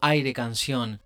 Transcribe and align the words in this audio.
Aire 0.00 0.32
Canción. 0.32 1.00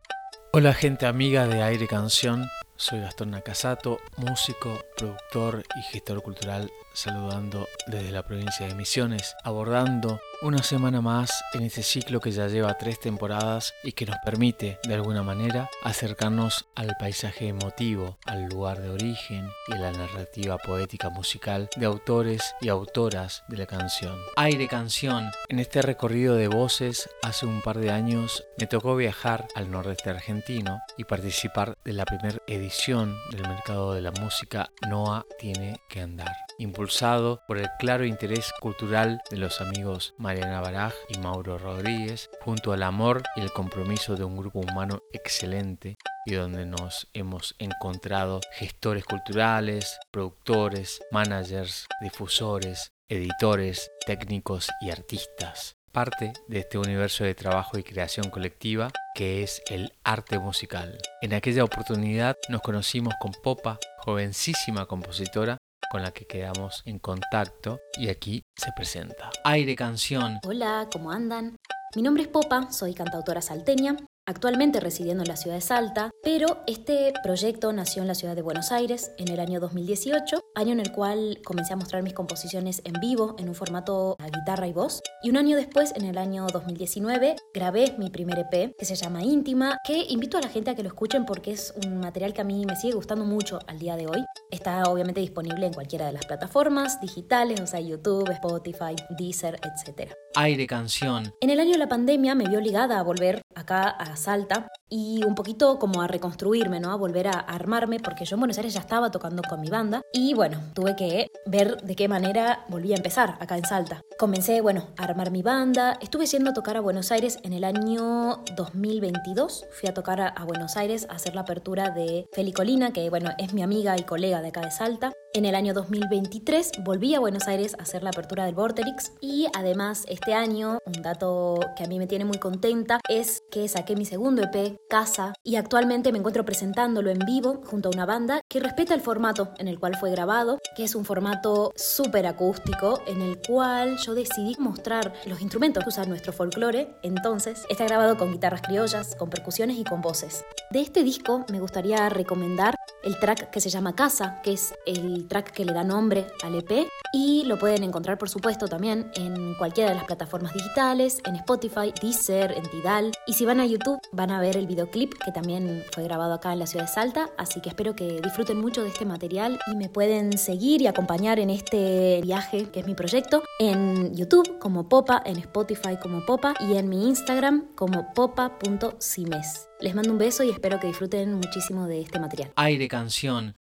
Hola 0.53 0.75
gente 0.75 1.07
amiga 1.07 1.47
de 1.47 1.63
Aire 1.63 1.87
Canción, 1.87 2.47
soy 2.77 3.01
Gastón 3.01 3.31
Nakasato, 3.31 3.99
músico, 4.19 4.85
productor 4.99 5.65
y 5.79 5.83
gestor 5.91 6.23
cultural 6.23 6.71
saludando 6.95 7.69
desde 7.87 8.11
la 8.11 8.23
provincia 8.23 8.67
de 8.67 8.75
Misiones, 8.75 9.35
abordando 9.45 10.21
una 10.43 10.63
semana 10.63 11.01
más 11.01 11.31
en 11.53 11.63
este 11.63 11.83
ciclo 11.83 12.21
que 12.21 12.33
ya 12.33 12.49
lleva 12.49 12.77
tres 12.77 12.99
temporadas 12.99 13.75
y 13.85 13.93
que 13.93 14.07
nos 14.07 14.17
permite, 14.25 14.81
de 14.83 14.95
alguna 14.95 15.23
manera, 15.23 15.71
acercarnos 15.85 16.67
al 16.75 16.97
paisaje 16.99 17.49
emotivo, 17.49 18.19
al 18.27 18.47
lugar 18.47 18.81
de 18.81 18.91
origen 18.91 19.49
y 19.69 19.75
a 19.75 19.79
la 19.79 19.93
narrativa 19.93 20.59
poética 20.59 21.11
musical 21.11 21.69
de 21.77 21.87
autores 21.87 22.55
y 22.61 22.69
autoras 22.69 23.45
de 23.49 23.59
la 23.59 23.67
canción. 23.67 24.19
Aire 24.37 24.67
Canción. 24.67 25.31
En 25.49 25.59
este 25.59 25.83
recorrido 25.83 26.35
de 26.35 26.49
voces, 26.49 27.09
hace 27.23 27.47
un 27.47 27.63
par 27.63 27.79
de 27.79 27.91
años 27.91 28.45
me 28.59 28.67
tocó 28.67 28.97
viajar 28.97 29.47
al 29.55 29.71
nordeste 29.71 30.11
argentino 30.11 30.81
y 30.97 31.05
participar 31.05 31.77
de 31.85 31.93
la 31.93 32.05
primera 32.05 32.39
edición 32.47 33.17
del 33.31 33.43
mercado 33.43 33.95
de 33.95 34.03
la 34.03 34.11
música 34.11 34.71
Noah 34.89 35.25
tiene 35.39 35.81
que 35.89 36.01
andar 36.01 36.35
impulsado 36.83 37.45
por 37.47 37.59
el 37.59 37.69
claro 37.79 38.05
interés 38.05 38.53
cultural 38.59 39.21
de 39.31 39.37
los 39.37 39.61
amigos 39.61 40.15
Mariana 40.19 40.61
Baraj 40.61 40.93
y 41.09 41.17
Mauro 41.21 41.57
Rodríguez, 41.57 42.29
junto 42.41 42.73
al 42.73 42.83
amor 42.83 43.23
y 43.37 43.41
el 43.41 43.53
compromiso 43.53 44.17
de 44.17 44.25
un 44.25 44.37
grupo 44.37 44.59
humano 44.59 45.01
excelente 45.13 45.97
y 46.27 46.35
donde 46.35 46.67
nos 46.67 47.07
hemos 47.13 47.55
encontrado 47.61 48.41
gestores 48.55 49.05
culturales, 49.05 49.97
productores, 50.11 51.01
managers, 51.13 51.87
difusores, 52.01 52.91
editores, 53.09 53.93
técnicos 54.05 54.69
y 54.81 54.91
artistas. 54.91 55.77
Parte 55.93 56.33
de 56.49 56.59
este 56.59 56.79
universo 56.79 57.23
de 57.23 57.37
trabajo 57.37 57.79
y 57.79 57.85
creación 57.85 58.29
colectiva 58.29 58.91
que 59.15 59.45
es 59.45 59.63
el 59.69 59.93
arte 60.03 60.41
musical. 60.41 60.99
En 61.21 61.33
aquella 61.33 61.63
oportunidad 61.63 62.37
nos 62.49 62.63
conocimos 62.63 63.15
con 63.21 63.31
Popa, 63.41 63.79
jovencísima 63.99 64.87
compositora 64.87 65.59
con 65.91 66.03
la 66.03 66.13
que 66.13 66.27
quedamos 66.27 66.83
en 66.87 66.99
contacto 66.99 67.81
y 67.99 68.09
aquí 68.09 68.43
se 68.57 68.73
presenta. 68.73 69.31
Aire 69.45 69.75
Canción. 69.77 70.39
Hola, 70.45 70.89
¿cómo 70.93 71.11
andan? 71.11 71.57
Mi 71.95 72.03
nombre 72.03 72.23
es 72.23 72.29
Popa, 72.29 72.71
soy 72.71 72.95
cantautora 72.95 73.43
salteña 73.43 73.97
actualmente 74.27 74.81
residiendo 74.81 75.23
en 75.23 75.29
la 75.29 75.37
ciudad 75.37 75.57
de 75.57 75.61
Salta, 75.61 76.11
pero 76.23 76.63
este 76.67 77.13
proyecto 77.23 77.73
nació 77.73 78.03
en 78.03 78.09
la 78.09 78.15
ciudad 78.15 78.37
de 78.37 78.43
Buenos 78.43 78.71
Aires 78.71 79.11
en 79.19 79.29
el 79.29 79.41
año 79.41 79.59
2018, 79.61 80.41
año 80.55 80.73
en 80.73 80.81
el 80.81 80.93
cual 80.93 81.41
comencé 81.45 81.73
a 81.73 81.77
mostrar 81.77 82.03
mis 82.03 82.15
composiciones 82.15 82.83
en 82.85 82.95
vivo 83.01 83.35
en 83.39 83.49
un 83.49 83.55
formato 83.55 84.17
a 84.19 84.27
guitarra 84.27 84.69
y 84.69 84.73
voz. 84.73 85.01
Y 85.23 85.31
un 85.31 85.37
año 85.37 85.57
después, 85.57 85.93
en 85.97 86.05
el 86.05 86.19
año 86.19 86.47
2019, 86.47 87.37
grabé 87.53 87.95
mi 87.99 88.11
primer 88.11 88.39
EP 88.39 88.77
que 88.77 88.85
se 88.85 88.95
llama 88.95 89.23
Íntima, 89.23 89.79
que 89.85 90.05
invito 90.09 90.39
a 90.39 90.41
la 90.41 90.49
gente 90.49 90.71
a 90.71 90.75
que 90.75 90.83
lo 90.83 90.89
escuchen 90.89 91.27
porque 91.27 91.53
es 91.53 91.75
un 91.85 91.99
material 91.99 92.33
que 92.33 92.43
a 92.43 92.45
mí 92.45 92.65
me 92.67 92.77
sigue 92.77 92.95
gustando 92.95 93.25
mucho 93.25 93.59
al 93.67 93.79
día 93.79 93.97
de 93.97 94.07
hoy. 94.07 94.25
Está 94.51 94.85
obviamente 94.85 95.21
disponible 95.21 95.67
en 95.67 95.73
cualquiera 95.73 96.07
de 96.07 96.13
las 96.13 96.27
plataformas 96.27 97.01
digitales, 97.01 97.61
o 97.61 97.67
sea, 97.67 97.81
YouTube, 97.81 98.31
Spotify, 98.31 98.95
Deezer, 99.19 99.59
etc. 99.65 100.13
Aire 100.37 100.67
Canción. 100.67 101.35
En 101.41 101.51
el 101.51 101.59
año 101.59 101.73
de 101.73 101.79
la 101.79 101.89
pandemia 101.89 102.35
me 102.35 102.49
vio 102.49 102.59
obligada 102.59 102.99
a 102.99 103.03
volver 103.03 103.43
acá 103.55 103.89
a 103.89 104.12
Salta 104.17 104.69
y 104.89 105.25
un 105.25 105.35
poquito 105.35 105.79
como 105.79 106.03
a 106.03 106.07
reconstruirme, 106.07 106.81
¿no? 106.81 106.91
A 106.91 106.97
volver 106.97 107.29
a 107.29 107.33
armarme, 107.33 107.99
porque 108.01 108.25
yo 108.25 108.37
en 108.37 108.41
Buenos 108.41 108.59
Aires 108.59 108.75
ya 108.75 108.81
estaba 108.81 109.11
tocando 109.11 109.43
con 109.43 109.61
mi 109.61 109.69
banda 109.69 110.03
y 110.13 110.35
bueno, 110.35 110.61
tuve 110.75 110.97
que 110.97 111.29
ver 111.47 111.81
de 111.83 111.97
qué 111.97 112.09
manera 112.09 112.65
volví 112.69 112.93
a 112.93 112.97
empezar 112.97 113.37
acá 113.41 113.57
en 113.57 113.65
Salta. 113.65 114.03
Comencé, 114.19 114.61
bueno, 114.61 114.89
a 114.99 115.05
armar 115.05 115.31
mi 115.31 115.43
banda, 115.43 115.99
estuve 116.01 116.27
yendo 116.27 116.51
a 116.51 116.55
tocar 116.55 116.77
a 116.77 116.81
Buenos 116.81 117.11
Aires 117.11 117.39
en 117.43 117.53
el 117.53 117.65
año 117.65 118.43
2022, 118.57 119.67
fui 119.73 119.89
a 119.89 119.95
tocar 119.95 120.21
a, 120.21 120.45
Buenos 120.45 120.77
Aires 120.77 121.07
a 121.09 121.15
hacer 121.15 121.35
la 121.35 121.43
apertura 121.43 121.91
de 121.91 122.27
Felicolina, 122.33 122.93
que 122.93 123.09
bueno, 123.11 123.31
es 123.39 123.55
mi 123.55 123.63
amiga 123.63 123.97
y 123.97 124.03
colega 124.03 124.43
de 124.43 124.49
acá 124.49 124.61
de 124.61 124.71
Salta. 124.71 125.13
En 125.35 125.47
el 125.47 125.55
año 125.55 125.73
2023 125.73 126.73
volví 126.85 127.15
a 127.15 127.21
Buenos 127.21 127.49
Aires 127.49 127.75
a 127.79 127.85
hacer 127.85 128.03
la 128.03 128.11
apertura 128.11 128.45
del 128.45 128.55
Vorterix 128.55 129.13
y 129.23 129.47
además 129.55 130.05
este 130.07 130.35
año, 130.35 130.77
un 130.85 131.01
dato 131.01 131.59
que 131.75 131.85
a 131.85 131.87
mí 131.87 131.99
me 131.99 132.07
tiene 132.07 132.27
muy 132.27 132.37
contenta, 132.37 133.01
es 133.09 133.43
que 133.51 133.67
saqué 133.67 133.97
mi 133.97 134.05
segundo 134.05 134.43
EP, 134.43 134.77
Casa, 134.91 135.33
y 135.43 135.57
actualmente 135.57 136.13
me 136.13 136.19
encuentro 136.19 136.45
presentándolo 136.45 137.09
en 137.09 137.21
vivo 137.21 137.63
junto 137.65 137.89
a 137.89 137.93
una 137.93 138.05
banda 138.05 138.43
que 138.47 138.61
respeta 138.61 138.93
el 138.93 139.01
formato 139.01 139.55
en 139.57 139.69
el 139.69 139.81
cual 139.81 139.97
fue 139.97 140.11
grabado, 140.11 140.59
que 140.77 140.85
es 140.85 140.95
un 140.95 141.07
formato 141.07 141.73
súper 141.77 142.27
acústico 142.27 143.01
en 143.07 143.23
el 143.23 143.41
cual 143.41 143.97
yo 144.05 144.15
decidí 144.15 144.55
mostrar 144.59 145.15
los 145.25 145.41
instrumentos 145.41 145.83
que 145.83 145.89
usa 145.89 146.05
nuestro 146.05 146.35
folclore, 146.35 146.95
entonces 147.03 147.65
está 147.71 147.85
grabado 147.85 148.19
con 148.19 148.33
guitarras 148.33 148.61
criollas, 148.61 149.17
con 149.17 149.31
percusiones 149.31 149.79
y 149.79 149.85
con 149.85 150.03
voces. 150.03 150.45
De 150.71 150.83
este 150.83 151.03
disco 151.03 151.47
me 151.51 151.59
gustaría 151.59 152.11
recomendar 152.11 152.75
el 153.03 153.19
track 153.19 153.51
que 153.51 153.61
se 153.61 153.71
llama 153.71 153.95
Casa, 153.95 154.41
que 154.43 154.53
es 154.53 154.75
el 154.87 155.29
track 155.29 155.53
que 155.53 155.65
le 155.65 155.73
da 155.73 155.85
nombre 155.85 156.27
al 156.43 156.55
EP 156.55 156.89
y 157.13 157.45
lo 157.45 157.59
pueden 157.59 157.83
encontrar 157.83 158.19
por 158.19 158.29
supuesto 158.29 158.69
también 158.69 159.11
en 159.15 159.55
cualquiera 159.55 159.91
de 159.91 159.97
las 159.97 160.05
plataformas 160.05 160.55
digitales, 160.55 161.21
en 161.27 161.37
Spotify, 161.37 161.93
Deezer, 162.01 162.53
en 162.53 162.63
Tidal 162.71 163.13
y 163.27 163.35
si 163.35 163.45
van 163.45 163.61
a 163.61 163.67
YouTube 163.67 164.01
van 164.13 164.31
a 164.31 164.41
ver 164.41 164.57
el 164.57 164.67
videoclip 164.67 165.13
que 165.25 165.33
también 165.33 165.85
fue 165.93 166.05
grabado 166.05 166.35
acá 166.35 166.53
en 166.53 166.59
la 166.59 166.67
ciudad 166.67 166.87
de 166.87 166.93
Salta, 166.93 167.31
así 167.37 167.61
que 167.61 167.69
espero 167.69 167.95
que 167.95 168.21
disfruten 168.23 168.61
mucho 168.61 168.83
de 168.83 168.89
este 168.89 169.05
material 169.05 169.59
y 169.71 169.77
me 169.77 169.89
pueden 169.89 170.39
seguir 170.39 170.83
y 170.83 170.87
acompañar 170.87 171.39
en 171.39 171.51
este 171.51 172.21
viaje 172.23 172.71
que 172.71 172.81
es 172.81 172.87
mi 172.87 172.95
proyecto 172.95 173.43
en 173.59 174.15
YouTube 174.15 174.59
como 174.59 174.89
Popa, 174.89 175.23
en 175.25 175.39
Spotify 175.39 175.97
como 176.01 176.25
Popa 176.25 176.55
y 176.61 176.77
en 176.77 176.89
mi 176.89 177.09
Instagram 177.09 177.67
como 177.75 178.13
popa.cimes. 178.15 179.72
Les 179.83 179.97
mando 179.97 180.13
un 180.13 180.19
beso 180.19 180.45
y 180.45 180.51
espero 180.51 180.79
que 180.79 180.87
disfruten 180.87 181.35
muchísimo 181.35 181.89
de 181.89 182.03
este 182.03 182.21
material. 182.21 182.53
Canción 182.89 183.57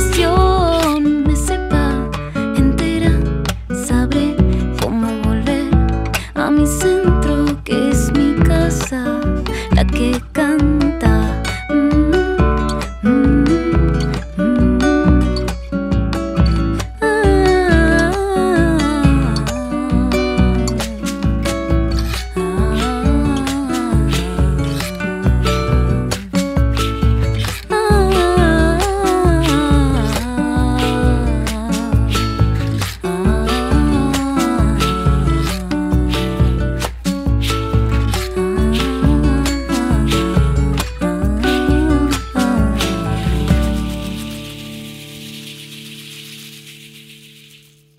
sensación. 0.00 0.43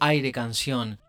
Aire 0.07 0.31
canción. 0.31 0.99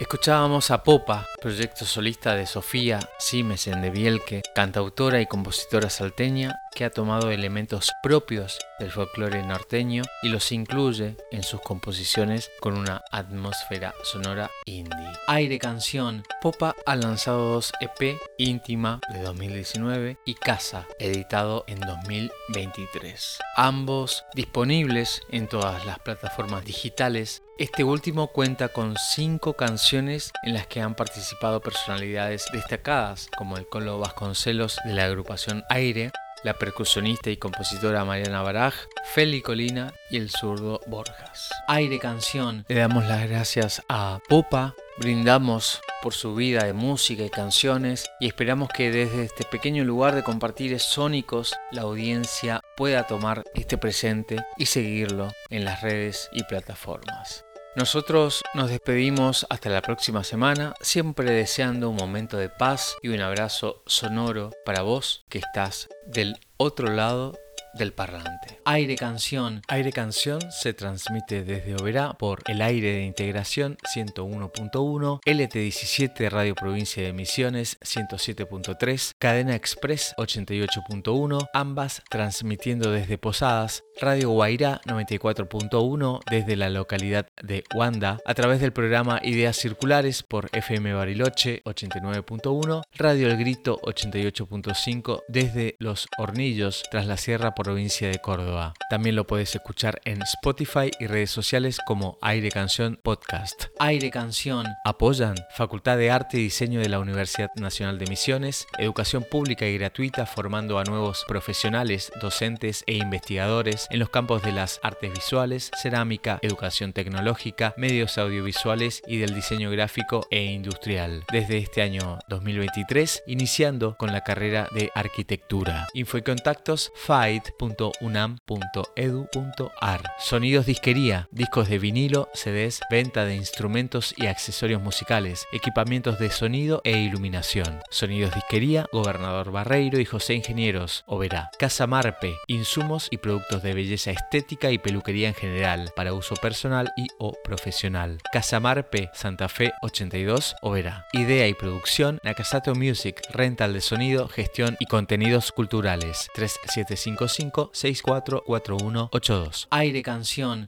Escuchábamos 0.00 0.72
a 0.72 0.82
Popa, 0.82 1.24
proyecto 1.40 1.84
solista 1.84 2.34
de 2.34 2.44
Sofía 2.44 2.98
Simesen 3.20 3.82
de 3.82 3.90
Bielke, 3.90 4.42
cantautora 4.52 5.20
y 5.20 5.26
compositora 5.26 5.88
salteña 5.88 6.60
que 6.74 6.84
ha 6.84 6.90
tomado 6.90 7.30
elementos 7.30 7.92
propios 8.02 8.58
del 8.80 8.90
folclore 8.90 9.44
norteño 9.44 10.02
y 10.24 10.28
los 10.28 10.50
incluye 10.50 11.16
en 11.30 11.44
sus 11.44 11.60
composiciones 11.60 12.50
con 12.60 12.76
una 12.76 13.02
atmósfera 13.12 13.94
sonora 14.02 14.50
indie. 14.66 15.12
Aire 15.28 15.60
canción. 15.60 16.24
Popa 16.42 16.74
ha 16.84 16.96
lanzado 16.96 17.52
dos 17.52 17.72
EP, 17.80 18.18
Íntima 18.38 19.00
de 19.12 19.22
2019 19.22 20.18
y 20.26 20.34
Casa, 20.34 20.88
editado 20.98 21.64
en 21.68 21.78
2023. 21.78 23.38
Ambos 23.56 24.24
disponibles 24.34 25.22
en 25.30 25.46
todas 25.46 25.86
las 25.86 26.00
plataformas 26.00 26.64
digitales 26.64 27.42
este 27.58 27.82
último 27.82 28.28
cuenta 28.28 28.68
con 28.68 28.96
cinco 28.96 29.54
canciones 29.54 30.32
en 30.44 30.54
las 30.54 30.68
que 30.68 30.80
han 30.80 30.94
participado 30.94 31.60
personalidades 31.60 32.46
destacadas 32.52 33.28
como 33.36 33.56
el 33.56 33.66
Colo 33.66 33.98
Vasconcelos 33.98 34.78
de 34.84 34.94
la 34.94 35.06
agrupación 35.06 35.64
Aire, 35.68 36.12
la 36.44 36.54
percusionista 36.54 37.30
y 37.30 37.36
compositora 37.36 38.04
Mariana 38.04 38.42
Baraj, 38.42 38.74
Feli 39.12 39.42
Colina 39.42 39.92
y 40.08 40.18
el 40.18 40.30
zurdo 40.30 40.80
Borjas. 40.86 41.50
Aire 41.66 41.98
canción. 41.98 42.64
Le 42.68 42.76
damos 42.76 43.04
las 43.06 43.28
gracias 43.28 43.82
a 43.88 44.20
Popa, 44.28 44.76
brindamos 44.98 45.80
por 46.00 46.14
su 46.14 46.36
vida 46.36 46.62
de 46.62 46.74
música 46.74 47.24
y 47.24 47.30
canciones 47.30 48.08
y 48.20 48.28
esperamos 48.28 48.68
que 48.68 48.92
desde 48.92 49.24
este 49.24 49.42
pequeño 49.42 49.82
lugar 49.82 50.14
de 50.14 50.22
compartir 50.22 50.78
sónicos 50.78 51.56
la 51.72 51.82
audiencia 51.82 52.60
pueda 52.76 53.08
tomar 53.08 53.42
este 53.54 53.78
presente 53.78 54.44
y 54.56 54.66
seguirlo 54.66 55.32
en 55.50 55.64
las 55.64 55.82
redes 55.82 56.28
y 56.30 56.44
plataformas. 56.44 57.47
Nosotros 57.76 58.42
nos 58.54 58.70
despedimos 58.70 59.46
hasta 59.50 59.68
la 59.68 59.82
próxima 59.82 60.24
semana, 60.24 60.74
siempre 60.80 61.30
deseando 61.30 61.90
un 61.90 61.96
momento 61.96 62.36
de 62.36 62.48
paz 62.48 62.96
y 63.02 63.08
un 63.08 63.20
abrazo 63.20 63.82
sonoro 63.86 64.50
para 64.64 64.82
vos 64.82 65.24
que 65.28 65.38
estás 65.38 65.88
del 66.06 66.36
otro 66.56 66.88
lado 66.88 67.38
del 67.78 67.92
parlante. 67.92 68.60
Aire 68.64 68.96
Canción. 68.96 69.62
Aire 69.68 69.92
Canción 69.92 70.40
se 70.50 70.74
transmite 70.74 71.44
desde 71.44 71.76
Oberá 71.76 72.12
por 72.12 72.42
el 72.46 72.60
aire 72.60 72.92
de 72.92 73.04
integración 73.04 73.78
101.1, 73.94 75.20
LT17 75.24 76.28
Radio 76.28 76.54
Provincia 76.54 77.02
de 77.02 77.12
Misiones 77.12 77.78
107.3, 77.80 79.14
Cadena 79.18 79.54
Express 79.54 80.14
88.1, 80.18 81.48
ambas 81.54 82.02
transmitiendo 82.10 82.90
desde 82.90 83.16
Posadas, 83.16 83.84
Radio 84.00 84.30
Guairá 84.30 84.80
94.1 84.84 86.20
desde 86.30 86.56
la 86.56 86.70
localidad 86.70 87.28
de 87.42 87.64
Huanda, 87.74 88.18
a 88.26 88.34
través 88.34 88.60
del 88.60 88.72
programa 88.72 89.20
Ideas 89.22 89.56
Circulares 89.56 90.22
por 90.22 90.48
FM 90.52 90.92
Bariloche 90.94 91.62
89.1, 91.64 92.82
Radio 92.94 93.28
El 93.28 93.36
Grito 93.38 93.80
88.5 93.82 95.22
desde 95.28 95.76
Los 95.78 96.08
Hornillos 96.18 96.82
tras 96.90 97.06
la 97.06 97.16
Sierra 97.16 97.54
provincia 97.68 98.08
de 98.08 98.18
Córdoba. 98.18 98.72
También 98.88 99.14
lo 99.14 99.26
puedes 99.26 99.54
escuchar 99.54 100.00
en 100.06 100.22
Spotify 100.22 100.90
y 100.98 101.06
redes 101.06 101.30
sociales 101.30 101.78
como 101.84 102.16
Aire 102.22 102.50
Canción 102.50 102.98
Podcast. 103.02 103.66
Aire 103.78 104.10
Canción. 104.10 104.64
Apoyan 104.86 105.34
Facultad 105.54 105.98
de 105.98 106.10
Arte 106.10 106.38
y 106.38 106.44
Diseño 106.44 106.80
de 106.80 106.88
la 106.88 106.98
Universidad 106.98 107.50
Nacional 107.56 107.98
de 107.98 108.06
Misiones, 108.06 108.66
educación 108.78 109.22
pública 109.22 109.66
y 109.66 109.76
gratuita 109.76 110.24
formando 110.24 110.78
a 110.78 110.84
nuevos 110.84 111.26
profesionales, 111.28 112.10
docentes 112.22 112.84
e 112.86 112.94
investigadores 112.94 113.86
en 113.90 113.98
los 113.98 114.08
campos 114.08 114.42
de 114.42 114.52
las 114.52 114.80
artes 114.82 115.12
visuales, 115.12 115.70
cerámica, 115.76 116.38
educación 116.40 116.94
tecnológica, 116.94 117.74
medios 117.76 118.16
audiovisuales 118.16 119.02
y 119.06 119.18
del 119.18 119.34
diseño 119.34 119.70
gráfico 119.70 120.26
e 120.30 120.42
industrial. 120.44 121.22
Desde 121.30 121.58
este 121.58 121.82
año 121.82 122.18
2023, 122.28 123.24
iniciando 123.26 123.94
con 123.98 124.10
la 124.10 124.24
carrera 124.24 124.68
de 124.72 124.90
arquitectura. 124.94 125.86
Info 125.92 126.16
y 126.16 126.22
contactos 126.22 126.92
FIGHT 126.96 127.47
www.unam.edu.ar. 127.58 130.02
Sonidos 130.18 130.66
Disquería, 130.66 131.28
discos 131.30 131.68
de 131.68 131.78
vinilo, 131.78 132.28
CDs, 132.34 132.80
venta 132.90 133.24
de 133.24 133.36
instrumentos 133.36 134.12
y 134.16 134.26
accesorios 134.26 134.82
musicales, 134.82 135.46
equipamientos 135.52 136.18
de 136.18 136.30
sonido 136.30 136.80
e 136.84 136.98
iluminación. 136.98 137.80
Sonidos 137.90 138.34
Disquería, 138.34 138.86
Gobernador 138.92 139.52
Barreiro 139.52 140.00
y 140.00 140.04
José 140.04 140.34
Ingenieros, 140.34 141.04
Oberá. 141.06 141.50
Casa 141.58 141.86
Marpe, 141.86 142.36
insumos 142.46 143.08
y 143.10 143.16
productos 143.18 143.62
de 143.62 143.74
belleza 143.74 144.10
estética 144.10 144.70
y 144.70 144.78
peluquería 144.78 145.28
en 145.28 145.34
general, 145.34 145.92
para 145.94 146.14
uso 146.14 146.34
personal 146.36 146.92
y 146.96 147.06
o 147.18 147.34
profesional. 147.44 148.18
Casa 148.32 148.60
Marpe, 148.60 149.10
Santa 149.14 149.48
Fe 149.48 149.72
82, 149.82 150.56
Oberá. 150.62 151.06
Idea 151.12 151.48
y 151.48 151.54
producción, 151.54 152.20
Nakasato 152.22 152.74
Music, 152.74 153.20
rental 153.30 153.72
de 153.72 153.80
sonido, 153.80 154.28
gestión 154.28 154.76
y 154.80 154.86
contenidos 154.86 155.52
culturales. 155.52 156.28
3755 156.34 157.28
644182. 157.72 159.68
Aire 159.70 160.02
Canción 160.02 160.66